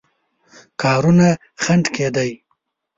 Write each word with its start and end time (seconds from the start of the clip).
کارونو 0.81 1.29
خنډ 1.63 1.83
کېدی. 1.95 2.31